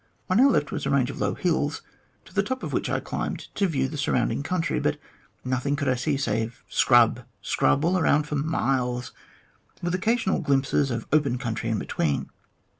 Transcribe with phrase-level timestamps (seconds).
[0.31, 1.83] On our left was a range of low hills,
[2.25, 4.97] to the top of which I climbed to view the surrounding country, but
[5.45, 9.11] nothing could I see save scrub, scrub, all around for miles,
[9.83, 12.31] with occasional glimpses of open country between.